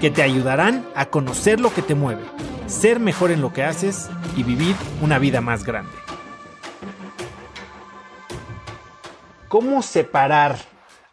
que 0.00 0.10
te 0.10 0.22
ayudarán 0.22 0.86
a 0.94 1.06
conocer 1.06 1.60
lo 1.60 1.72
que 1.72 1.82
te 1.82 1.94
mueve, 1.94 2.22
ser 2.66 3.00
mejor 3.00 3.30
en 3.30 3.40
lo 3.40 3.52
que 3.52 3.62
haces 3.62 4.10
y 4.36 4.42
vivir 4.42 4.74
una 5.00 5.18
vida 5.18 5.40
más 5.40 5.64
grande. 5.64 5.92
¿Cómo 9.48 9.80
separar 9.82 10.58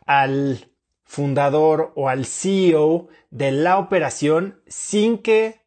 al 0.06 0.70
fundador 1.04 1.94
o 1.96 2.10
al 2.10 2.26
CEO 2.26 3.08
de 3.30 3.52
la 3.52 3.78
operación 3.78 4.62
sin 4.68 5.20
que 5.20 5.62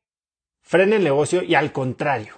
frene 0.60 0.96
el 0.96 1.04
negocio 1.04 1.42
y 1.42 1.54
al 1.54 1.72
contrario? 1.72 2.34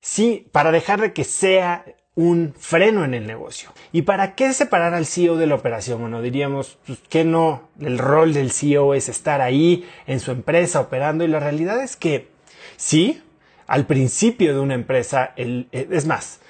Sí, 0.00 0.48
para 0.52 0.70
dejar 0.70 1.00
de 1.00 1.12
que 1.12 1.24
sea 1.24 1.84
un 2.18 2.52
freno 2.58 3.04
en 3.04 3.14
el 3.14 3.28
negocio. 3.28 3.70
¿Y 3.92 4.02
para 4.02 4.34
qué 4.34 4.52
separar 4.52 4.92
al 4.92 5.06
CEO 5.06 5.36
de 5.36 5.46
la 5.46 5.54
operación? 5.54 6.00
Bueno, 6.00 6.20
diríamos 6.20 6.76
pues, 6.84 6.98
que 7.08 7.22
no, 7.22 7.68
el 7.80 7.96
rol 7.96 8.34
del 8.34 8.50
CEO 8.50 8.94
es 8.94 9.08
estar 9.08 9.40
ahí 9.40 9.88
en 10.08 10.18
su 10.18 10.32
empresa 10.32 10.80
operando 10.80 11.22
y 11.22 11.28
la 11.28 11.38
realidad 11.38 11.80
es 11.80 11.94
que 11.94 12.26
sí, 12.76 13.22
al 13.68 13.86
principio 13.86 14.52
de 14.52 14.58
una 14.58 14.74
empresa, 14.74 15.32
el, 15.36 15.68
eh, 15.70 15.86
es 15.92 16.06
más, 16.06 16.40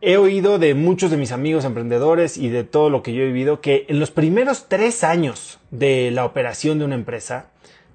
he 0.00 0.16
oído 0.16 0.60
de 0.60 0.74
muchos 0.74 1.10
de 1.10 1.16
mis 1.16 1.32
amigos 1.32 1.64
emprendedores 1.64 2.36
y 2.36 2.48
de 2.48 2.62
todo 2.62 2.88
lo 2.88 3.02
que 3.02 3.14
yo 3.14 3.24
he 3.24 3.26
vivido 3.26 3.60
que 3.60 3.84
en 3.88 3.98
los 3.98 4.12
primeros 4.12 4.68
tres 4.68 5.02
años 5.02 5.58
de 5.72 6.12
la 6.12 6.24
operación 6.24 6.78
de 6.78 6.84
una 6.84 6.94
empresa, 6.94 7.50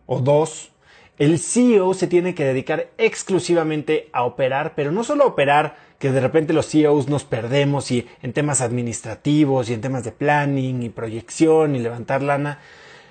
o 0.05 0.19
dos, 0.19 0.73
el 1.17 1.39
CEO 1.39 1.93
se 1.93 2.07
tiene 2.07 2.35
que 2.35 2.43
dedicar 2.43 2.89
exclusivamente 2.97 4.09
a 4.11 4.23
operar, 4.23 4.73
pero 4.75 4.91
no 4.91 5.05
solo 5.05 5.23
a 5.23 5.27
operar, 5.27 5.77
que 6.03 6.11
de 6.11 6.19
repente 6.19 6.51
los 6.51 6.67
CEOs 6.67 7.07
nos 7.07 7.23
perdemos 7.23 7.89
y 7.89 8.05
en 8.21 8.33
temas 8.33 8.59
administrativos 8.59 9.69
y 9.69 9.73
en 9.73 9.79
temas 9.79 10.03
de 10.03 10.11
planning 10.11 10.83
y 10.83 10.89
proyección 10.89 11.77
y 11.77 11.79
levantar 11.79 12.21
lana. 12.21 12.59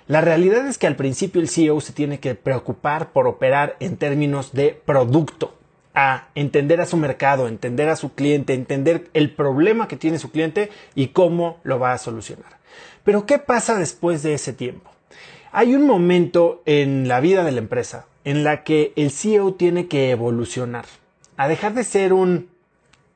La 0.09 0.21
realidad 0.21 0.67
es 0.67 0.77
que 0.77 0.89
al 0.89 0.97
principio 0.97 1.41
el 1.41 1.48
CEO 1.48 1.81
se 1.81 1.95
tiene 1.95 2.20
que 2.20 2.35
preocupar 2.35 3.13
por 3.13 3.27
operar 3.27 3.77
en 3.81 3.97
términos 3.97 4.53
de 4.53 4.79
producto, 4.85 5.57
a 5.95 6.29
entender 6.35 6.83
a 6.83 6.87
su 6.87 6.98
mercado, 6.98 7.48
entender 7.48 7.89
a 7.89 7.97
su 7.97 8.13
cliente, 8.13 8.53
entender 8.53 9.09
el 9.15 9.35
problema 9.35 9.89
que 9.89 9.97
tiene 9.97 10.19
su 10.19 10.31
cliente 10.31 10.69
y 10.95 11.09
cómo 11.09 11.61
lo 11.63 11.79
va 11.79 11.95
a 11.95 11.98
solucionar. 11.98 12.59
Pero 13.05 13.25
¿qué 13.25 13.39
pasa 13.39 13.75
después 13.79 14.23
de 14.23 14.35
ese 14.35 14.53
tiempo? 14.53 14.91
Hay 15.51 15.75
un 15.75 15.87
momento 15.87 16.61
en 16.67 17.09
la 17.09 17.20
vida 17.20 17.43
de 17.43 17.53
la 17.53 17.61
empresa 17.61 18.05
en 18.25 18.45
la 18.45 18.65
que 18.65 18.93
el 18.97 19.11
CEO 19.13 19.55
tiene 19.55 19.87
que 19.87 20.11
evolucionar, 20.11 20.85
a 21.39 21.48
dejar 21.48 21.73
de 21.73 21.85
ser 21.85 22.13
un 22.13 22.52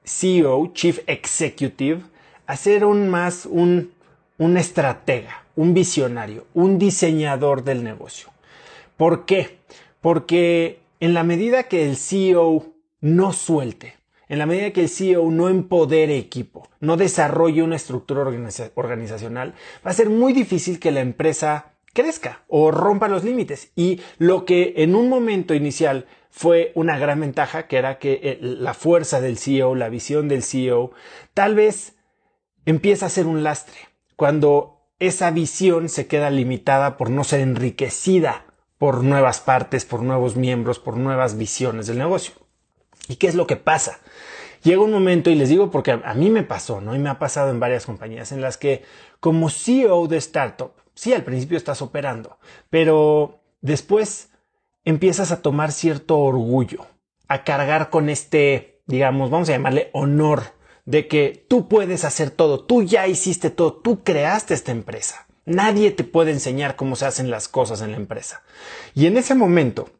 CEO, 0.06 0.72
Chief 0.72 1.00
Executive, 1.06 2.02
a 2.46 2.56
ser 2.56 2.84
un 2.84 3.08
más 3.08 3.44
un, 3.44 3.92
un 4.38 4.56
estratega, 4.56 5.44
un 5.56 5.74
visionario, 5.74 6.46
un 6.54 6.78
diseñador 6.78 7.64
del 7.64 7.82
negocio. 7.82 8.28
¿Por 8.96 9.26
qué? 9.26 9.58
Porque 10.00 10.80
en 11.00 11.12
la 11.12 11.24
medida 11.24 11.64
que 11.64 11.88
el 11.88 11.96
CEO 11.96 12.72
no 13.00 13.32
suelte, 13.32 13.96
en 14.28 14.38
la 14.38 14.46
medida 14.46 14.72
que 14.72 14.82
el 14.82 14.88
CEO 14.88 15.30
no 15.30 15.48
empodere 15.48 16.16
equipo, 16.16 16.68
no 16.80 16.96
desarrolle 16.96 17.62
una 17.62 17.76
estructura 17.76 18.22
organizacional, 18.22 19.54
va 19.84 19.90
a 19.90 19.94
ser 19.94 20.08
muy 20.08 20.32
difícil 20.32 20.80
que 20.80 20.90
la 20.90 21.00
empresa 21.00 21.75
crezca 21.96 22.44
o 22.46 22.70
rompa 22.70 23.08
los 23.08 23.24
límites. 23.24 23.72
Y 23.74 24.00
lo 24.18 24.44
que 24.44 24.74
en 24.76 24.94
un 24.94 25.08
momento 25.08 25.54
inicial 25.54 26.06
fue 26.30 26.70
una 26.74 26.98
gran 26.98 27.20
ventaja, 27.20 27.66
que 27.66 27.78
era 27.78 27.98
que 27.98 28.20
eh, 28.22 28.38
la 28.40 28.74
fuerza 28.74 29.22
del 29.22 29.38
CEO, 29.38 29.74
la 29.74 29.88
visión 29.88 30.28
del 30.28 30.42
CEO, 30.42 30.92
tal 31.32 31.54
vez 31.54 31.96
empieza 32.66 33.06
a 33.06 33.10
ser 33.10 33.26
un 33.26 33.42
lastre. 33.42 33.78
Cuando 34.16 34.82
esa 34.98 35.30
visión 35.30 35.88
se 35.88 36.06
queda 36.06 36.30
limitada 36.30 36.98
por 36.98 37.08
no 37.08 37.24
ser 37.24 37.40
enriquecida 37.40 38.44
por 38.76 39.02
nuevas 39.02 39.40
partes, 39.40 39.86
por 39.86 40.02
nuevos 40.02 40.36
miembros, 40.36 40.78
por 40.78 40.98
nuevas 40.98 41.38
visiones 41.38 41.86
del 41.86 41.98
negocio. 41.98 42.34
¿Y 43.08 43.16
qué 43.16 43.28
es 43.28 43.34
lo 43.34 43.46
que 43.46 43.56
pasa? 43.56 44.00
Llega 44.62 44.82
un 44.82 44.90
momento, 44.90 45.30
y 45.30 45.36
les 45.36 45.48
digo 45.48 45.70
porque 45.70 45.92
a 45.92 46.14
mí 46.14 46.28
me 46.28 46.42
pasó, 46.42 46.80
¿no? 46.80 46.94
Y 46.94 46.98
me 46.98 47.08
ha 47.08 47.18
pasado 47.18 47.50
en 47.50 47.60
varias 47.60 47.86
compañías 47.86 48.32
en 48.32 48.42
las 48.42 48.58
que 48.58 48.84
como 49.20 49.48
CEO 49.48 50.06
de 50.08 50.18
startup, 50.18 50.72
sí, 50.96 51.12
al 51.12 51.22
principio 51.22 51.56
estás 51.56 51.82
operando, 51.82 52.38
pero 52.70 53.40
después 53.60 54.30
empiezas 54.84 55.30
a 55.30 55.42
tomar 55.42 55.70
cierto 55.70 56.18
orgullo, 56.18 56.86
a 57.28 57.44
cargar 57.44 57.90
con 57.90 58.08
este, 58.08 58.80
digamos, 58.86 59.30
vamos 59.30 59.48
a 59.48 59.52
llamarle 59.52 59.90
honor 59.92 60.56
de 60.86 61.06
que 61.06 61.44
tú 61.48 61.68
puedes 61.68 62.04
hacer 62.04 62.30
todo, 62.30 62.64
tú 62.64 62.82
ya 62.82 63.06
hiciste 63.06 63.50
todo, 63.50 63.74
tú 63.74 64.02
creaste 64.02 64.54
esta 64.54 64.72
empresa. 64.72 65.26
Nadie 65.44 65.92
te 65.92 66.02
puede 66.02 66.32
enseñar 66.32 66.74
cómo 66.74 66.96
se 66.96 67.06
hacen 67.06 67.30
las 67.30 67.46
cosas 67.48 67.82
en 67.82 67.92
la 67.92 67.96
empresa. 67.96 68.42
Y 68.94 69.06
en 69.06 69.16
ese 69.16 69.34
momento 69.34 69.90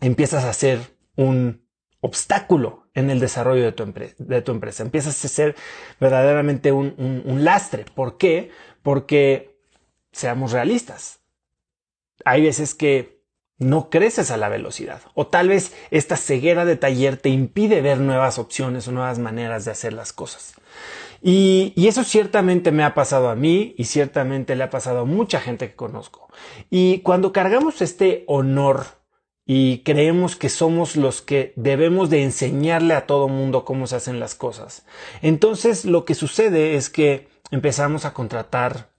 empiezas 0.00 0.44
a 0.44 0.52
ser 0.52 0.80
un 1.16 1.64
obstáculo 2.00 2.88
en 2.94 3.10
el 3.10 3.20
desarrollo 3.20 3.62
de 3.62 3.72
tu, 3.72 3.92
de 4.18 4.42
tu 4.42 4.52
empresa. 4.52 4.82
Empiezas 4.82 5.24
a 5.24 5.28
ser 5.28 5.54
verdaderamente 6.00 6.72
un, 6.72 7.22
un 7.24 7.44
lastre. 7.44 7.84
¿Por 7.94 8.16
qué? 8.16 8.50
Porque 8.82 9.49
seamos 10.12 10.52
realistas. 10.52 11.20
Hay 12.24 12.42
veces 12.42 12.74
que 12.74 13.20
no 13.58 13.90
creces 13.90 14.30
a 14.30 14.38
la 14.38 14.48
velocidad 14.48 15.02
o 15.14 15.26
tal 15.26 15.48
vez 15.48 15.74
esta 15.90 16.16
ceguera 16.16 16.64
de 16.64 16.76
taller 16.76 17.18
te 17.18 17.28
impide 17.28 17.82
ver 17.82 17.98
nuevas 17.98 18.38
opciones 18.38 18.88
o 18.88 18.92
nuevas 18.92 19.18
maneras 19.18 19.66
de 19.66 19.70
hacer 19.70 19.92
las 19.92 20.12
cosas. 20.12 20.54
Y, 21.22 21.74
eso 21.76 22.02
ciertamente 22.02 22.72
me 22.72 22.82
ha 22.82 22.94
pasado 22.94 23.28
a 23.28 23.36
mí 23.36 23.74
y 23.76 23.84
ciertamente 23.84 24.56
le 24.56 24.64
ha 24.64 24.70
pasado 24.70 25.00
a 25.00 25.04
mucha 25.04 25.40
gente 25.40 25.68
que 25.68 25.76
conozco. 25.76 26.28
Y 26.70 27.00
cuando 27.00 27.32
cargamos 27.32 27.82
este 27.82 28.24
honor 28.26 28.86
y 29.44 29.78
creemos 29.80 30.36
que 30.36 30.48
somos 30.48 30.96
los 30.96 31.20
que 31.20 31.52
debemos 31.56 32.08
de 32.08 32.22
enseñarle 32.22 32.94
a 32.94 33.06
todo 33.06 33.28
mundo 33.28 33.64
cómo 33.64 33.86
se 33.86 33.96
hacen 33.96 34.20
las 34.20 34.34
cosas, 34.34 34.86
entonces 35.20 35.84
lo 35.84 36.04
que 36.06 36.14
sucede 36.14 36.76
es 36.76 36.88
que 36.88 37.28
empezamos 37.50 38.06
a 38.06 38.14
contratar 38.14 38.89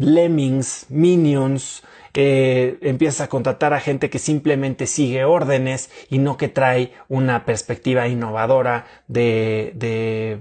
lemmings, 0.00 0.86
minions, 0.88 1.82
eh, 2.14 2.78
empiezas 2.80 3.20
a 3.20 3.28
contratar 3.28 3.74
a 3.74 3.80
gente 3.80 4.08
que 4.08 4.18
simplemente 4.18 4.86
sigue 4.86 5.24
órdenes 5.24 5.90
y 6.08 6.18
no 6.18 6.38
que 6.38 6.48
trae 6.48 6.92
una 7.08 7.44
perspectiva 7.44 8.08
innovadora 8.08 8.86
de, 9.08 9.72
de 9.76 10.40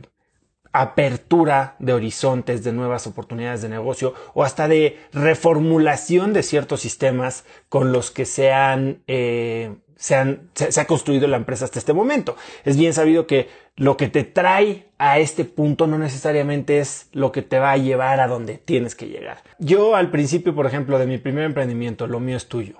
apertura 0.71 1.75
de 1.79 1.93
horizontes, 1.93 2.63
de 2.63 2.71
nuevas 2.71 3.05
oportunidades 3.05 3.61
de 3.61 3.69
negocio 3.69 4.13
o 4.33 4.43
hasta 4.43 4.69
de 4.69 4.97
reformulación 5.11 6.31
de 6.31 6.43
ciertos 6.43 6.79
sistemas 6.79 7.43
con 7.67 7.91
los 7.91 8.11
que 8.11 8.25
se 8.25 8.53
han 8.53 9.03
eh, 9.07 9.75
se, 9.99 10.15
ha 10.15 10.85
construido 10.85 11.27
la 11.27 11.37
empresa 11.37 11.65
hasta 11.65 11.77
este 11.77 11.93
momento. 11.93 12.37
Es 12.63 12.77
bien 12.77 12.93
sabido 12.93 13.27
que 13.27 13.49
lo 13.75 13.97
que 13.97 14.07
te 14.07 14.23
trae 14.23 14.87
a 14.97 15.19
este 15.19 15.43
punto 15.43 15.87
no 15.87 15.99
necesariamente 15.99 16.79
es 16.79 17.09
lo 17.11 17.33
que 17.33 17.41
te 17.41 17.59
va 17.59 17.71
a 17.71 17.77
llevar 17.77 18.21
a 18.21 18.27
donde 18.27 18.57
tienes 18.57 18.95
que 18.95 19.09
llegar. 19.09 19.43
Yo 19.59 19.95
al 19.95 20.09
principio, 20.09 20.55
por 20.55 20.65
ejemplo, 20.65 20.97
de 20.99 21.05
mi 21.05 21.17
primer 21.17 21.43
emprendimiento, 21.43 22.07
lo 22.07 22.21
mío 22.21 22.37
es 22.37 22.47
tuyo. 22.47 22.77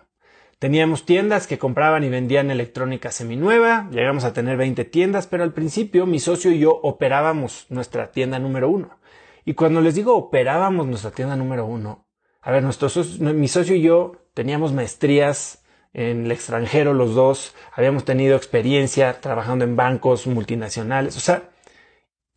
Teníamos 0.59 1.05
tiendas 1.05 1.45
que 1.45 1.57
compraban 1.57 2.03
y 2.03 2.09
vendían 2.09 2.51
electrónica 2.51 3.11
seminueva, 3.11 3.89
llegamos 3.91 4.23
a 4.23 4.33
tener 4.33 4.57
20 4.57 4.85
tiendas, 4.85 5.27
pero 5.27 5.43
al 5.43 5.53
principio 5.53 6.05
mi 6.05 6.19
socio 6.19 6.51
y 6.51 6.59
yo 6.59 6.71
operábamos 6.71 7.65
nuestra 7.69 8.11
tienda 8.11 8.39
número 8.39 8.69
uno. 8.69 8.97
Y 9.45 9.53
cuando 9.53 9.81
les 9.81 9.95
digo 9.95 10.15
operábamos 10.15 10.87
nuestra 10.87 11.11
tienda 11.11 11.35
número 11.35 11.65
uno, 11.65 12.07
a 12.41 12.51
ver, 12.51 12.63
nuestro 12.63 12.89
mi 13.19 13.47
socio 13.47 13.75
y 13.75 13.81
yo 13.81 14.27
teníamos 14.33 14.73
maestrías 14.73 15.63
en 15.93 16.25
el 16.25 16.31
extranjero 16.31 16.93
los 16.93 17.15
dos, 17.15 17.55
habíamos 17.73 18.05
tenido 18.05 18.35
experiencia 18.35 19.21
trabajando 19.21 19.65
en 19.65 19.75
bancos 19.75 20.27
multinacionales, 20.27 21.17
o 21.17 21.19
sea, 21.19 21.49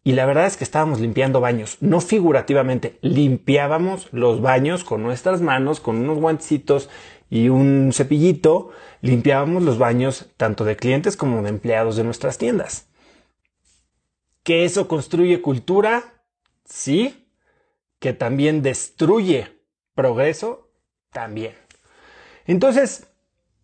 y 0.05 0.13
la 0.13 0.27
verdad 0.27 0.47
es 0.47 0.57
que 0.57 0.65
estábamos 0.65 1.01
limpiando 1.01 1.41
baños, 1.41 1.77
no 1.81 2.01
figurativamente, 2.01 2.99
limpiábamos 3.03 4.09
los 4.13 4.41
baños 4.41 4.83
con 4.83 5.03
nuestras 5.03 5.41
manos, 5.41 5.79
con 5.79 5.97
unos 5.99 6.19
guantecitos 6.19 6.89
y 7.31 7.49
un 7.49 7.93
cepillito, 7.93 8.71
limpiábamos 9.01 9.63
los 9.63 9.79
baños 9.79 10.27
tanto 10.37 10.65
de 10.65 10.77
clientes 10.77 11.17
como 11.17 11.43
de 11.43 11.51
empleados 11.51 11.97
de 11.97 12.05
nuestras 12.05 12.37
tiendas. 12.37 12.89
¿Que 14.43 14.65
eso 14.65 14.89
construye 14.89 15.41
cultura? 15.41 16.25
Sí. 16.65 17.29
¿Que 18.01 18.13
también 18.13 18.61
destruye 18.61 19.63
progreso? 19.95 20.73
También. 21.13 21.55
Entonces, 22.45 23.07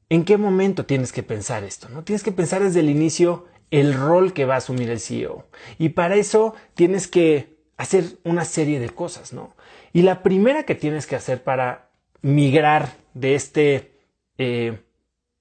¿en 0.09 0.25
qué 0.25 0.37
momento 0.37 0.87
tienes 0.87 1.13
que 1.13 1.23
pensar 1.23 1.65
esto? 1.65 1.89
¿no? 1.89 2.05
Tienes 2.05 2.23
que 2.23 2.33
pensar 2.33 2.63
desde 2.63 2.81
el 2.81 2.91
inicio 2.91 3.47
el 3.71 3.95
rol 3.95 4.33
que 4.33 4.45
va 4.45 4.55
a 4.55 4.59
asumir 4.59 4.91
el 4.91 5.01
CEO. 5.01 5.47
Y 5.79 5.91
para 5.91 6.17
eso 6.17 6.55
tienes 6.75 7.09
que 7.09 7.59
hacer 7.77 8.19
una 8.25 8.45
serie 8.45 8.81
de 8.81 8.91
cosas, 8.91 9.33
¿no? 9.33 9.55
Y 9.93 10.03
la 10.03 10.23
primera 10.23 10.65
que 10.65 10.75
tienes 10.75 11.07
que 11.07 11.17
hacer 11.17 11.43
para 11.43 11.91
migrar 12.23 12.97
de 13.15 13.35
este 13.35 13.93
eh, 14.39 14.81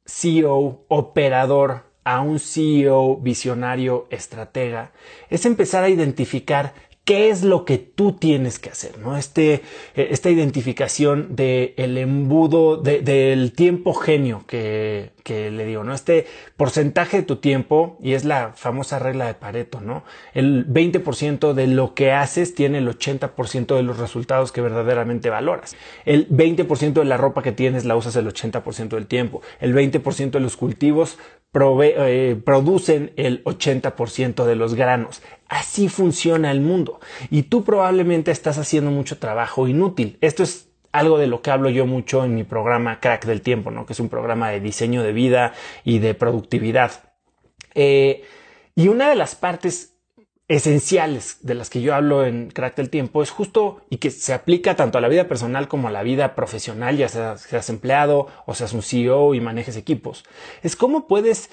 CEO 0.05 0.85
operador 0.87 1.87
a 2.03 2.21
un 2.21 2.39
CEO 2.39 3.17
visionario 3.17 4.07
estratega 4.09 4.93
es 5.29 5.45
empezar 5.45 5.83
a 5.83 5.89
identificar 5.89 6.73
qué 7.07 7.30
es 7.30 7.42
lo 7.42 7.63
que 7.63 7.77
tú 7.77 8.12
tienes 8.12 8.59
que 8.59 8.69
hacer, 8.69 8.98
¿no? 8.98 9.15
Este, 9.15 9.62
eh, 9.95 10.09
esta 10.12 10.30
identificación 10.30 11.38
del 11.38 11.74
el 11.77 11.98
embudo, 11.98 12.75
del 12.75 13.54
tiempo 13.54 13.94
genio 13.94 14.44
que, 14.45 15.12
que, 15.24 15.50
le 15.50 15.63
digo, 15.63 15.86
¿no? 15.86 15.94
Este 15.94 16.27
porcentaje 16.57 17.18
de 17.18 17.24
tu 17.24 17.38
tiempo, 17.38 17.98
y 18.04 18.12
es 18.12 18.25
la 18.25 18.51
famosa 18.57 19.00
regla 19.00 19.25
de 19.25 19.36
Pareto, 19.36 19.80
¿no? 19.80 20.04
El 20.33 20.68
20% 20.68 21.54
de 21.54 21.68
lo 21.68 21.94
que 21.94 22.12
haces 22.12 22.54
tiene 22.54 22.80
el 22.80 22.89
80% 22.89 23.77
de 23.77 23.83
los 23.83 24.00
resultados 24.00 24.51
que 24.51 24.59
verdaderamente 24.59 25.30
valoras. 25.30 25.77
El 26.04 26.27
20% 26.27 26.92
de 26.92 27.06
la 27.06 27.15
ropa 27.15 27.42
que 27.42 27.54
tienes 27.54 27.86
la 27.86 27.95
usas 27.95 28.18
el 28.18 28.27
80% 28.27 28.89
del 28.89 29.07
tiempo. 29.07 29.42
El 29.62 29.74
20% 29.74 30.31
de 30.31 30.39
los 30.42 30.57
cultivos 30.57 31.18
eh, 31.53 32.39
producen 32.44 33.13
el 33.15 33.44
80% 33.44 34.45
de 34.45 34.55
los 34.55 34.75
granos. 34.75 35.21
Así 35.47 35.89
funciona 35.89 36.51
el 36.51 36.61
mundo. 36.61 36.99
Y 37.29 37.44
tú 37.44 37.63
probablemente 37.63 38.31
estás 38.31 38.57
haciendo 38.57 38.91
mucho 38.91 39.17
trabajo 39.17 39.67
inútil. 39.67 40.17
Esto 40.21 40.44
es 40.44 40.69
algo 40.91 41.17
de 41.17 41.27
lo 41.27 41.41
que 41.41 41.51
hablo 41.51 41.69
yo 41.69 41.85
mucho 41.85 42.23
en 42.23 42.35
mi 42.35 42.44
programa 42.44 42.99
Crack 42.99 43.25
del 43.25 43.41
Tiempo, 43.41 43.71
¿no? 43.71 43.85
que 43.85 43.94
es 43.94 43.99
un 43.99 44.09
programa 44.09 44.49
de 44.49 44.59
diseño 44.59 45.03
de 45.03 45.13
vida 45.13 45.53
y 45.83 45.99
de 45.99 46.13
productividad. 46.13 47.13
Eh, 47.75 48.23
y 48.75 48.88
una 48.88 49.09
de 49.09 49.15
las 49.15 49.35
partes 49.35 49.96
esenciales 50.47 51.39
de 51.41 51.55
las 51.55 51.69
que 51.69 51.81
yo 51.81 51.94
hablo 51.94 52.25
en 52.25 52.49
Crack 52.51 52.77
del 52.77 52.89
Tiempo 52.89 53.21
es 53.21 53.31
justo 53.31 53.81
y 53.89 53.97
que 53.97 54.11
se 54.11 54.33
aplica 54.33 54.75
tanto 54.75 54.97
a 54.97 55.01
la 55.01 55.09
vida 55.09 55.27
personal 55.27 55.67
como 55.67 55.89
a 55.89 55.91
la 55.91 56.03
vida 56.03 56.35
profesional, 56.35 56.95
ya 56.95 57.09
seas, 57.09 57.41
seas 57.41 57.69
empleado 57.69 58.27
o 58.45 58.53
seas 58.53 58.73
un 58.73 58.81
CEO 58.81 59.35
y 59.35 59.41
manejes 59.41 59.75
equipos. 59.75 60.23
Es 60.63 60.75
cómo 60.75 61.07
puedes 61.07 61.49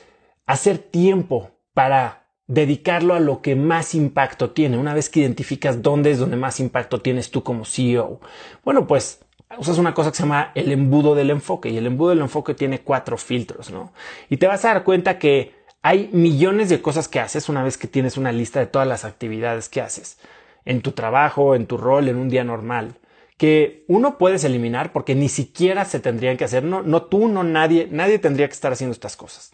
hacer 0.46 0.78
tiempo 0.78 1.50
para 1.72 2.28
dedicarlo 2.46 3.14
a 3.14 3.20
lo 3.20 3.40
que 3.40 3.56
más 3.56 3.94
impacto 3.94 4.50
tiene, 4.50 4.78
una 4.78 4.94
vez 4.94 5.08
que 5.08 5.20
identificas 5.20 5.82
dónde 5.82 6.10
es 6.10 6.18
donde 6.18 6.36
más 6.36 6.60
impacto 6.60 7.00
tienes 7.00 7.30
tú 7.30 7.42
como 7.42 7.64
CEO. 7.64 8.20
Bueno, 8.64 8.86
pues 8.86 9.24
usas 9.58 9.78
una 9.78 9.94
cosa 9.94 10.10
que 10.10 10.16
se 10.18 10.22
llama 10.22 10.52
el 10.54 10.70
embudo 10.70 11.14
del 11.14 11.30
enfoque 11.30 11.70
y 11.70 11.78
el 11.78 11.86
embudo 11.86 12.10
del 12.10 12.20
enfoque 12.20 12.54
tiene 12.54 12.80
cuatro 12.80 13.16
filtros, 13.16 13.70
¿no? 13.70 13.92
Y 14.28 14.36
te 14.36 14.46
vas 14.46 14.64
a 14.64 14.68
dar 14.68 14.84
cuenta 14.84 15.18
que 15.18 15.63
hay 15.84 16.08
millones 16.14 16.70
de 16.70 16.80
cosas 16.80 17.08
que 17.08 17.20
haces 17.20 17.50
una 17.50 17.62
vez 17.62 17.76
que 17.76 17.86
tienes 17.86 18.16
una 18.16 18.32
lista 18.32 18.58
de 18.58 18.66
todas 18.66 18.88
las 18.88 19.04
actividades 19.04 19.68
que 19.68 19.82
haces 19.82 20.16
en 20.64 20.80
tu 20.80 20.92
trabajo, 20.92 21.54
en 21.54 21.66
tu 21.66 21.76
rol, 21.76 22.08
en 22.08 22.16
un 22.16 22.30
día 22.30 22.42
normal, 22.42 22.94
que 23.36 23.84
uno 23.86 24.16
puedes 24.16 24.44
eliminar 24.44 24.94
porque 24.94 25.14
ni 25.14 25.28
siquiera 25.28 25.84
se 25.84 26.00
tendrían 26.00 26.38
que 26.38 26.44
hacer, 26.44 26.64
no, 26.64 26.82
no 26.82 27.02
tú, 27.02 27.28
no 27.28 27.44
nadie, 27.44 27.86
nadie 27.90 28.18
tendría 28.18 28.48
que 28.48 28.54
estar 28.54 28.72
haciendo 28.72 28.94
estas 28.94 29.14
cosas. 29.18 29.52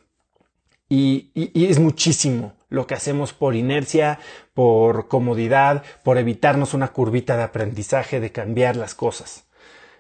Y, 0.89 1.33
es 1.35 1.81
muchísimo 1.81 2.53
lo 2.69 2.87
que 2.87 2.95
hacemos 2.95 3.33
por 3.33 3.57
inercia, 3.57 4.21
por 4.55 5.09
comodidad, 5.09 5.83
por 6.05 6.17
evitarnos 6.17 6.75
una 6.75 6.93
curvita 6.93 7.37
de 7.37 7.43
aprendizaje, 7.43 8.21
de 8.21 8.31
cambiar 8.31 8.77
las 8.77 8.95
cosas. 8.95 9.49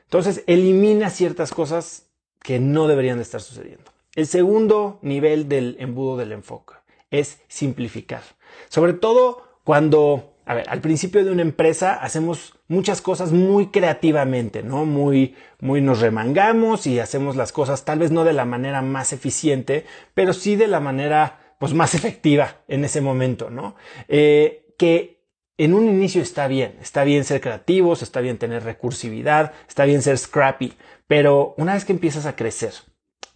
Entonces, 0.04 0.44
elimina 0.46 1.10
ciertas 1.10 1.50
cosas 1.50 2.06
que 2.40 2.60
no 2.60 2.86
deberían 2.86 3.16
de 3.16 3.24
estar 3.24 3.40
sucediendo. 3.40 3.90
El 4.14 4.26
segundo 4.26 4.98
nivel 5.02 5.48
del 5.48 5.76
embudo 5.78 6.16
del 6.16 6.32
enfoque 6.32 6.74
es 7.10 7.40
simplificar. 7.48 8.22
Sobre 8.68 8.92
todo 8.92 9.60
cuando, 9.62 10.34
a 10.46 10.54
ver, 10.54 10.68
al 10.68 10.80
principio 10.80 11.24
de 11.24 11.30
una 11.30 11.42
empresa 11.42 11.94
hacemos 11.94 12.58
muchas 12.66 13.02
cosas 13.02 13.30
muy 13.30 13.68
creativamente, 13.68 14.64
¿no? 14.64 14.84
Muy, 14.84 15.36
muy 15.60 15.80
nos 15.80 16.00
remangamos 16.00 16.88
y 16.88 16.98
hacemos 16.98 17.36
las 17.36 17.52
cosas 17.52 17.84
tal 17.84 18.00
vez 18.00 18.10
no 18.10 18.24
de 18.24 18.32
la 18.32 18.44
manera 18.44 18.82
más 18.82 19.12
eficiente, 19.12 19.86
pero 20.14 20.32
sí 20.32 20.56
de 20.56 20.66
la 20.66 20.80
manera, 20.80 21.54
pues, 21.60 21.72
más 21.72 21.94
efectiva 21.94 22.62
en 22.66 22.84
ese 22.84 23.00
momento, 23.00 23.48
¿no? 23.48 23.76
Eh, 24.08 24.74
que 24.76 25.20
en 25.56 25.74
un 25.74 25.88
inicio 25.88 26.22
está 26.22 26.48
bien, 26.48 26.78
está 26.80 27.04
bien 27.04 27.22
ser 27.24 27.40
creativos, 27.40 28.02
está 28.02 28.20
bien 28.20 28.38
tener 28.38 28.64
recursividad, 28.64 29.52
está 29.68 29.84
bien 29.84 30.02
ser 30.02 30.16
scrappy, 30.18 30.72
pero 31.06 31.54
una 31.58 31.74
vez 31.74 31.84
que 31.84 31.92
empiezas 31.92 32.24
a 32.24 32.34
crecer, 32.34 32.72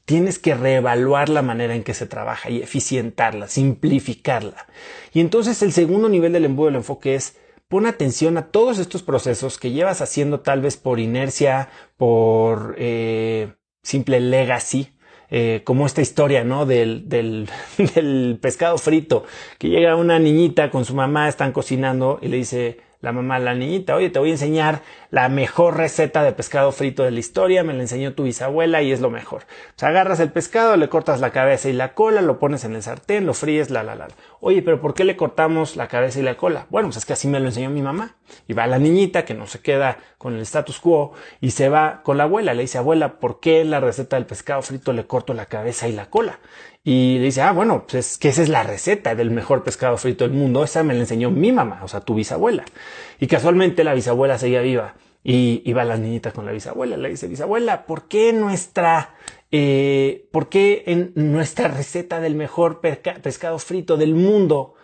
Tienes 0.05 0.39
que 0.39 0.55
reevaluar 0.55 1.29
la 1.29 1.43
manera 1.43 1.75
en 1.75 1.83
que 1.83 1.95
se 1.95 2.06
trabaja 2.06 2.51
y 2.51 2.61
eficientarla, 2.61 3.49
simplificarla. 3.49 4.67
Y 5.12 5.21
entonces 5.21 5.62
el 5.62 5.73
segundo 5.73 6.09
nivel 6.09 6.33
del 6.33 6.45
embudo 6.45 6.67
del 6.67 6.77
enfoque 6.77 7.15
es 7.15 7.37
pon 7.69 7.87
atención 7.87 8.37
a 8.37 8.49
todos 8.49 8.79
estos 8.79 9.03
procesos 9.03 9.59
que 9.59 9.71
llevas 9.71 10.03
haciendo 10.03 10.41
tal 10.41 10.61
vez 10.61 10.77
por 10.77 11.01
inercia, 11.01 11.71
por 11.97 12.75
eh, 12.79 13.55
simple 13.83 14.21
legacy, 14.21 14.95
eh, 15.31 15.62
como 15.65 15.87
esta 15.87 16.03
historia, 16.03 16.45
¿no? 16.45 16.67
Del, 16.67 17.09
del, 17.09 17.49
del 17.95 18.39
pescado 18.41 18.79
frito, 18.79 19.25
que 19.59 19.69
llega 19.69 19.97
una 19.97 20.19
niñita 20.19 20.71
con 20.71 20.85
su 20.85 20.95
mamá, 20.95 21.29
están 21.29 21.53
cocinando 21.53 22.19
y 22.21 22.29
le 22.29 22.37
dice, 22.37 22.81
la 23.05 23.12
mamá 23.12 23.39
la 23.39 23.55
niñita, 23.55 23.95
oye, 23.95 24.09
te 24.09 24.19
voy 24.19 24.31
a 24.31 24.33
enseñar 24.33 24.81
la 25.11 25.29
mejor 25.29 25.77
receta 25.77 26.25
de 26.25 26.33
pescado 26.33 26.73
frito 26.73 27.05
de 27.05 27.11
la 27.11 27.21
historia, 27.21 27.62
me 27.62 27.75
la 27.75 27.83
enseñó 27.83 28.15
tu 28.15 28.23
bisabuela 28.23 28.81
y 28.81 28.93
es 28.93 29.03
lo 29.03 29.11
mejor. 29.11 29.43
Sea, 29.77 29.91
agarras 29.91 30.21
el 30.21 30.33
pescado, 30.33 30.77
le 30.79 30.89
cortas 30.89 31.21
la 31.21 31.31
cabeza 31.31 31.69
y 31.69 31.75
la 31.75 31.93
cola, 31.93 32.23
lo 32.23 32.39
pones 32.39 32.65
en 32.65 32.75
el 32.75 32.83
sartén, 32.83 33.27
lo 33.27 33.35
fríes, 33.35 33.69
la, 33.69 33.83
la, 33.83 33.95
la. 33.95 34.09
Oye, 34.41 34.62
pero 34.62 34.81
¿por 34.81 34.95
qué 34.95 35.05
le 35.05 35.17
cortamos 35.17 35.77
la 35.77 35.87
cabeza 35.87 36.19
y 36.19 36.23
la 36.23 36.39
cola? 36.39 36.67
Bueno, 36.71 36.89
pues 36.89 36.97
es 36.97 37.05
que 37.05 37.12
así 37.12 37.29
me 37.29 37.41
lo 37.41 37.47
enseñó 37.47 37.69
mi 37.69 37.83
mamá. 37.83 38.17
Y 38.49 38.55
va 38.55 38.67
la 38.67 38.79
niñita 38.79 39.27
que 39.27 39.35
no 39.35 39.47
se 39.47 39.61
queda 39.61 39.99
con 40.17 40.35
el 40.35 40.41
status 40.41 40.81
quo 40.81 41.12
y 41.43 41.51
se 41.51 41.69
va 41.69 42.01
con 42.03 42.17
la 42.17 42.25
abuela. 42.25 42.55
Le 42.55 42.62
dice, 42.62 42.79
abuela, 42.79 43.21
¿por 43.21 43.39
qué 43.39 43.61
en 43.61 43.71
la 43.71 43.81
receta 43.81 44.17
del 44.17 44.25
pescado 44.25 44.62
frito 44.62 44.95
le 44.95 45.06
corto 45.06 45.35
la 45.35 45.47
cabeza 45.47 45.89
y 45.89 45.93
la 45.93 46.09
cola? 46.09 46.39
Y 46.87 47.19
le 47.19 47.25
dice, 47.25 47.41
ah, 47.41 47.53
bueno, 47.53 47.87
pues 47.87 47.95
es 47.95 48.19
que 48.19 48.29
esa 48.29 48.43
es 48.43 48.51
la 48.51 48.63
receta 48.63 49.15
del 49.15 49.31
mejor 49.31 49.65
pescado 49.65 49.97
frito 49.97 50.25
del 50.29 50.37
mundo. 50.37 50.63
Esa 50.63 50.83
me 50.83 50.93
la 50.93 51.01
enseñó 51.01 51.31
mi 51.31 51.51
mamá, 51.51 51.81
o 51.83 51.89
sea, 51.89 52.01
tu 52.01 52.15
bisabuela. 52.15 52.65
Y 53.19 53.27
casualmente 53.27 53.85
la 53.85 53.95
bisabuela 53.95 54.37
seguía 54.37 54.61
viva. 54.61 54.95
Y 55.23 55.63
iba 55.65 55.83
la 55.85 55.97
niñita 55.97 56.33
con 56.33 56.45
la 56.45 56.53
bisabuela. 56.53 56.99
Le 56.99 57.09
dice, 57.09 57.27
bisabuela, 57.27 57.87
¿por 57.87 58.07
qué 58.07 58.35
nuestra, 58.35 59.15
eh, 59.51 60.29
por 60.31 60.51
qué 60.51 60.85
en 60.87 61.13
nuestra 61.15 61.69
receta 61.69 62.20
del 62.20 62.35
mejor 62.35 62.82
pescado 62.82 63.58
frito 63.58 63.97
del 63.97 64.15
mundo 64.15 64.75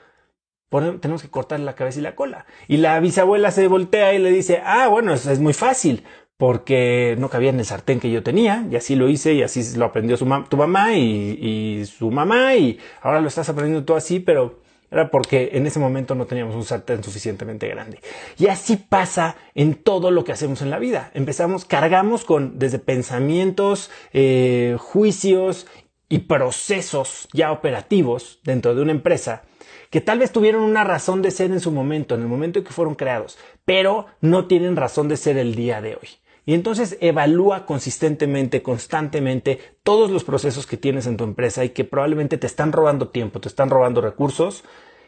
tenemos 1.00 1.20
que 1.20 1.28
cortar 1.28 1.60
la 1.60 1.74
cabeza 1.74 1.98
y 1.98 2.02
la 2.02 2.16
cola? 2.16 2.46
Y 2.66 2.78
la 2.78 2.98
bisabuela 3.00 3.50
se 3.50 3.66
voltea 3.68 4.14
y 4.14 4.18
le 4.18 4.30
dice, 4.30 4.62
ah, 4.64 4.88
bueno, 4.88 5.12
eso 5.12 5.30
es 5.30 5.38
muy 5.38 5.52
fácil 5.52 6.04
porque 6.40 7.16
no 7.18 7.28
cabía 7.28 7.50
en 7.50 7.58
el 7.58 7.66
sartén 7.66 8.00
que 8.00 8.10
yo 8.10 8.22
tenía, 8.22 8.66
y 8.70 8.74
así 8.74 8.96
lo 8.96 9.10
hice, 9.10 9.34
y 9.34 9.42
así 9.42 9.76
lo 9.76 9.84
aprendió 9.84 10.16
tu 10.16 10.56
mamá 10.56 10.94
y, 10.94 11.84
su 11.84 12.10
mamá, 12.10 12.54
y 12.54 12.78
ahora 13.02 13.20
lo 13.20 13.28
estás 13.28 13.50
aprendiendo 13.50 13.84
todo 13.84 13.98
así, 13.98 14.20
pero 14.20 14.58
era 14.90 15.10
porque 15.10 15.50
en 15.52 15.66
ese 15.66 15.78
momento 15.78 16.14
no 16.14 16.24
teníamos 16.24 16.54
un 16.54 16.64
sartén 16.64 17.04
suficientemente 17.04 17.68
grande. 17.68 18.00
Y 18.38 18.46
así 18.46 18.76
pasa 18.76 19.36
en 19.54 19.74
todo 19.74 20.10
lo 20.10 20.24
que 20.24 20.32
hacemos 20.32 20.62
en 20.62 20.70
la 20.70 20.78
vida. 20.78 21.10
Empezamos, 21.12 21.66
cargamos 21.66 22.24
con 22.24 22.58
desde 22.58 22.78
pensamientos, 22.78 23.90
eh, 24.14 24.78
juicios 24.78 25.66
y 26.08 26.20
procesos 26.20 27.28
ya 27.34 27.52
operativos 27.52 28.40
dentro 28.44 28.74
de 28.74 28.80
una 28.80 28.92
empresa 28.92 29.42
que 29.90 30.00
tal 30.00 30.20
vez 30.20 30.32
tuvieron 30.32 30.62
una 30.62 30.84
razón 30.84 31.20
de 31.20 31.32
ser 31.32 31.50
en 31.50 31.60
su 31.60 31.70
momento, 31.70 32.14
en 32.14 32.22
el 32.22 32.28
momento 32.28 32.60
en 32.60 32.64
que 32.64 32.72
fueron 32.72 32.94
creados, 32.94 33.36
pero 33.66 34.06
no 34.20 34.46
tienen 34.46 34.76
razón 34.76 35.08
de 35.08 35.16
ser 35.16 35.36
el 35.36 35.54
día 35.54 35.82
de 35.82 35.96
hoy. 35.96 36.08
Y 36.46 36.54
entonces 36.54 36.96
evalúa 37.00 37.66
consistentemente, 37.66 38.62
constantemente 38.62 39.58
todos 39.82 40.10
los 40.10 40.24
procesos 40.24 40.66
que 40.66 40.76
tienes 40.76 41.06
en 41.06 41.16
tu 41.16 41.24
empresa 41.24 41.64
y 41.64 41.70
que 41.70 41.84
probablemente 41.84 42.38
te 42.38 42.46
están 42.46 42.72
robando 42.72 43.08
tiempo, 43.08 43.40
te 43.40 43.48
están 43.48 43.70
robando 43.70 44.00
recursos 44.00 44.64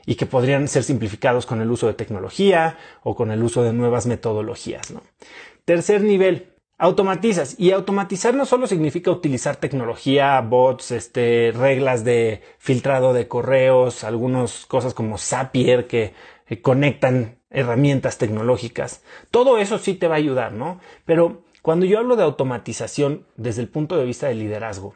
y 0.07 0.17
que 0.17 0.27
podrían 0.27 0.69
ser 0.69 0.83
simplificados 0.83 1.47
con 1.47 1.61
el 1.61 1.71
uso 1.71 1.87
de 1.87 1.95
tecnología 1.95 2.79
o 3.03 3.15
con 3.15 3.31
el 3.31 3.43
uso 3.43 3.63
de 3.63 3.73
nuevas 3.73 4.07
metodologías. 4.07 4.93
Tercer 5.65 6.03
nivel, 6.03 6.53
automatizas. 6.79 7.55
Y 7.59 7.71
automatizar 7.71 8.35
no 8.35 8.45
solo 8.45 8.67
significa 8.67 9.11
utilizar 9.11 9.57
tecnología, 9.57 10.41
bots, 10.41 10.91
este, 10.91 11.53
reglas 11.55 12.05
de 12.05 12.43
filtrado 12.59 13.13
de 13.13 13.29
correos, 13.29 14.03
algunas 14.03 14.67
cosas 14.67 14.93
como 14.93 15.19
Zapier 15.19 15.87
que 15.87 16.15
conectan 16.61 17.39
herramientas 17.53 18.19
tecnológicas. 18.19 19.03
Todo 19.31 19.59
eso 19.59 19.79
sí 19.79 19.95
te 19.95 20.09
va 20.09 20.15
a 20.15 20.19
ayudar, 20.19 20.53
¿no? 20.53 20.81
Pero 21.05 21.45
cuando 21.63 21.87
yo 21.87 21.99
hablo 21.99 22.17
de 22.17 22.25
automatización 22.25 23.27
desde 23.37 23.63
el 23.63 23.69
punto 23.69 23.97
de 23.97 24.05
vista 24.05 24.29
del 24.29 24.41
liderazgo, 24.41 24.95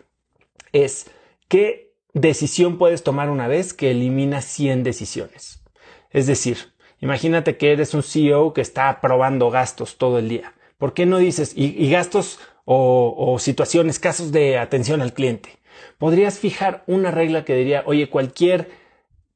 es 0.72 1.10
qué 1.48 1.94
decisión 2.12 2.78
puedes 2.78 3.02
tomar 3.02 3.30
una 3.30 3.46
vez 3.46 3.74
que 3.74 3.90
eliminas 3.90 4.44
100 4.46 4.82
decisiones. 4.82 5.62
Es 6.10 6.26
decir, 6.26 6.72
imagínate 7.00 7.56
que 7.56 7.72
eres 7.72 7.94
un 7.94 8.02
CEO 8.02 8.52
que 8.52 8.62
está 8.62 8.88
aprobando 8.88 9.50
gastos 9.50 9.98
todo 9.98 10.18
el 10.18 10.28
día. 10.28 10.54
¿Por 10.78 10.92
qué 10.92 11.06
no 11.06 11.18
dices, 11.18 11.52
y, 11.54 11.90
gastos 11.90 12.38
o, 12.66 13.38
situaciones, 13.38 13.98
casos 13.98 14.32
de 14.32 14.58
atención 14.58 15.00
al 15.00 15.14
cliente. 15.14 15.50
Podrías 15.98 16.38
fijar 16.38 16.82
una 16.86 17.10
regla 17.10 17.44
que 17.44 17.54
diría, 17.54 17.84
oye, 17.86 18.10
cualquier 18.10 18.70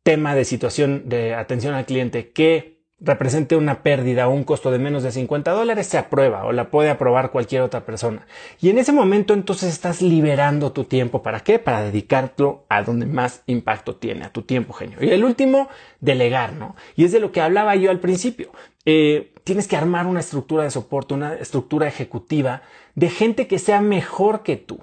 tema 0.03 0.35
de 0.35 0.45
situación 0.45 1.09
de 1.09 1.35
atención 1.35 1.75
al 1.75 1.87
cliente 1.87 2.33
que 2.33 2.80
represente 3.01 3.57
una 3.57 3.83
pérdida 3.83 4.29
o 4.29 4.33
un 4.33 4.45
costo 4.45 4.71
de 4.71 4.79
menos 4.79 5.03
de 5.03 5.11
50 5.11 5.51
dólares, 5.53 5.87
se 5.87 5.99
aprueba 5.99 6.45
o 6.45 6.53
la 6.53 6.71
puede 6.71 6.91
aprobar 6.91 7.31
cualquier 7.31 7.63
otra 7.63 7.85
persona. 7.87 8.27
Y 8.61 8.69
en 8.69 8.79
ese 8.79 8.93
momento 8.93 9.33
entonces 9.33 9.73
estás 9.73 10.03
liberando 10.03 10.73
tu 10.73 10.85
tiempo. 10.85 11.23
¿Para 11.23 11.41
qué? 11.41 11.59
Para 11.59 11.83
dedicarlo 11.83 12.65
a 12.69 12.83
donde 12.83 13.07
más 13.07 13.43
impacto 13.47 13.97
tiene, 13.97 14.25
a 14.25 14.33
tu 14.33 14.43
tiempo 14.43 14.75
genio. 14.75 14.99
Y 15.01 15.11
el 15.11 15.25
último, 15.25 15.69
delegar, 16.01 16.53
¿no? 16.53 16.77
Y 16.95 17.05
es 17.05 17.13
de 17.13 17.21
lo 17.21 17.33
que 17.33 17.41
hablaba 17.41 17.75
yo 17.77 17.91
al 17.91 18.01
principio. 18.01 18.53
Eh, 18.85 19.33
tienes 19.45 19.67
que 19.67 19.77
armar 19.77 20.07
una 20.07 20.21
estructura 20.21 20.65
de 20.65 20.71
soporte, 20.71 21.15
una 21.15 21.35
estructura 21.35 21.89
ejecutiva 21.89 22.63
de 22.95 23.09
gente 23.09 23.47
que 23.47 23.59
sea 23.59 23.81
mejor 23.81 24.43
que 24.43 24.57
tú. 24.57 24.81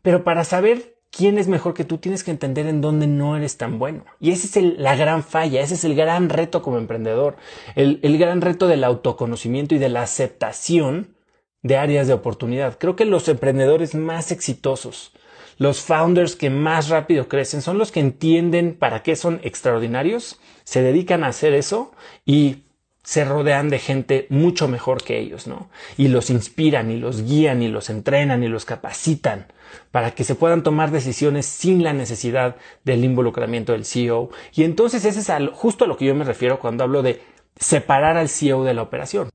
Pero 0.00 0.24
para 0.24 0.44
saber 0.44 0.96
quién 1.12 1.38
es 1.38 1.46
mejor 1.46 1.74
que 1.74 1.84
tú, 1.84 1.98
tienes 1.98 2.24
que 2.24 2.32
entender 2.32 2.66
en 2.66 2.80
dónde 2.80 3.06
no 3.06 3.36
eres 3.36 3.58
tan 3.58 3.78
bueno. 3.78 4.04
Y 4.18 4.32
esa 4.32 4.58
es 4.58 4.78
la 4.78 4.96
gran 4.96 5.22
falla, 5.22 5.60
ese 5.60 5.74
es 5.74 5.84
el 5.84 5.94
gran 5.94 6.30
reto 6.30 6.62
como 6.62 6.78
emprendedor, 6.78 7.36
el, 7.76 8.00
el 8.02 8.18
gran 8.18 8.40
reto 8.40 8.66
del 8.66 8.82
autoconocimiento 8.82 9.74
y 9.74 9.78
de 9.78 9.90
la 9.90 10.02
aceptación 10.02 11.14
de 11.62 11.76
áreas 11.76 12.08
de 12.08 12.14
oportunidad. 12.14 12.78
Creo 12.78 12.96
que 12.96 13.04
los 13.04 13.28
emprendedores 13.28 13.94
más 13.94 14.32
exitosos, 14.32 15.12
los 15.58 15.82
founders 15.82 16.34
que 16.34 16.50
más 16.50 16.88
rápido 16.88 17.28
crecen, 17.28 17.60
son 17.62 17.78
los 17.78 17.92
que 17.92 18.00
entienden 18.00 18.74
para 18.74 19.02
qué 19.02 19.14
son 19.14 19.38
extraordinarios, 19.44 20.40
se 20.64 20.82
dedican 20.82 21.22
a 21.22 21.28
hacer 21.28 21.52
eso 21.52 21.92
y 22.24 22.64
se 23.02 23.24
rodean 23.24 23.68
de 23.68 23.78
gente 23.78 24.26
mucho 24.30 24.68
mejor 24.68 25.02
que 25.02 25.18
ellos, 25.18 25.46
¿no? 25.46 25.68
Y 25.96 26.08
los 26.08 26.30
inspiran 26.30 26.90
y 26.90 26.98
los 26.98 27.22
guían 27.22 27.62
y 27.62 27.68
los 27.68 27.90
entrenan 27.90 28.44
y 28.44 28.48
los 28.48 28.64
capacitan 28.64 29.46
para 29.90 30.12
que 30.12 30.24
se 30.24 30.34
puedan 30.34 30.62
tomar 30.62 30.90
decisiones 30.90 31.46
sin 31.46 31.82
la 31.82 31.92
necesidad 31.92 32.56
del 32.84 33.04
involucramiento 33.04 33.72
del 33.72 33.84
CEO. 33.84 34.30
Y 34.54 34.64
entonces 34.64 35.04
ese 35.04 35.20
es 35.20 35.50
justo 35.52 35.84
a 35.84 35.88
lo 35.88 35.96
que 35.96 36.04
yo 36.04 36.14
me 36.14 36.24
refiero 36.24 36.60
cuando 36.60 36.84
hablo 36.84 37.02
de 37.02 37.20
separar 37.56 38.16
al 38.16 38.28
CEO 38.28 38.64
de 38.64 38.74
la 38.74 38.82
operación. 38.82 39.30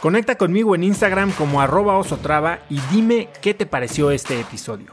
Conecta 0.00 0.36
conmigo 0.36 0.74
en 0.76 0.84
Instagram 0.84 1.32
como 1.32 1.60
arroba 1.60 1.98
osotrava 1.98 2.60
y 2.70 2.78
dime 2.92 3.28
qué 3.40 3.54
te 3.54 3.66
pareció 3.66 4.12
este 4.12 4.38
episodio. 4.38 4.92